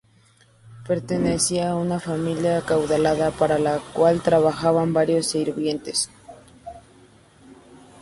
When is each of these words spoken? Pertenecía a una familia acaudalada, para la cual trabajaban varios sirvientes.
Pertenecía 0.87 1.69
a 1.69 1.75
una 1.75 1.99
familia 1.99 2.57
acaudalada, 2.57 3.29
para 3.29 3.59
la 3.59 3.77
cual 3.93 4.19
trabajaban 4.23 4.93
varios 4.93 5.27
sirvientes. 5.27 6.09